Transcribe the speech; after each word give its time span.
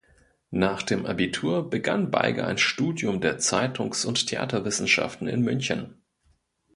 Nach 0.49 0.81
dem 0.81 1.05
Abitur 1.05 1.69
begann 1.69 2.09
Beiger 2.09 2.47
ein 2.47 2.57
Studium 2.57 3.21
der 3.21 3.37
Zeitungs- 3.37 4.03
und 4.03 4.25
Theaterwissenschaften 4.25 5.27
in 5.27 5.43
München. 5.43 6.01